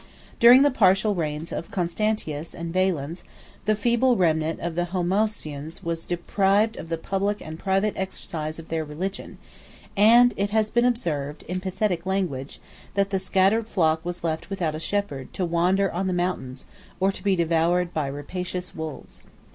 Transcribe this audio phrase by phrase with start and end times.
[0.39, 3.23] During the partial reigns of Constantius and Valens,
[3.65, 8.69] the feeble remnant of the Homoousians was deprived of the public and private exercise of
[8.69, 9.37] their religion;
[9.95, 12.59] and it has been observed, in pathetic language,
[12.95, 16.65] that the scattered flock was left without a shepherd to wander on the mountains,
[16.99, 19.21] or to be devoured by rapacious wolves.